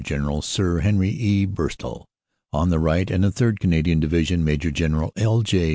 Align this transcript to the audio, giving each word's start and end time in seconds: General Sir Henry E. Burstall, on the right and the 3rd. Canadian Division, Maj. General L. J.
General 0.03 0.41
Sir 0.41 0.79
Henry 0.79 1.09
E. 1.09 1.45
Burstall, 1.45 2.05
on 2.51 2.69
the 2.71 2.79
right 2.79 3.11
and 3.11 3.23
the 3.23 3.29
3rd. 3.29 3.59
Canadian 3.59 3.99
Division, 3.99 4.43
Maj. 4.43 4.73
General 4.73 5.13
L. 5.15 5.43
J. 5.43 5.69